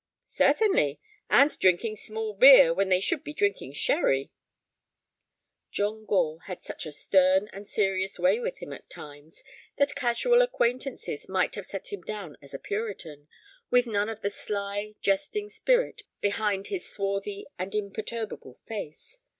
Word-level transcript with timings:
"Certainly. 0.25 0.99
And 1.29 1.59
drinking 1.59 1.95
small 1.95 2.33
beer 2.33 2.73
when 2.73 2.89
they 2.89 2.99
should 2.99 3.23
be 3.23 3.35
drinking 3.35 3.73
sherry." 3.73 4.31
John 5.69 6.07
Gore 6.07 6.41
had 6.45 6.63
such 6.63 6.87
a 6.87 6.91
stern 6.91 7.49
and 7.53 7.67
serious 7.67 8.17
way 8.17 8.39
with 8.39 8.57
him 8.57 8.73
at 8.73 8.89
times 8.89 9.43
that 9.77 9.93
casual 9.93 10.41
acquaintances 10.41 11.29
might 11.29 11.53
have 11.53 11.67
set 11.67 11.93
him 11.93 12.01
down 12.01 12.35
as 12.41 12.51
a 12.55 12.57
Puritan, 12.57 13.27
with 13.69 13.85
none 13.85 14.09
of 14.09 14.23
the 14.23 14.31
sly, 14.31 14.95
jesting 15.01 15.49
spirit 15.49 16.01
behind 16.19 16.65
his 16.65 16.89
swarthy 16.89 17.45
and 17.59 17.75
imperturbable 17.75 18.55
face. 18.55 19.19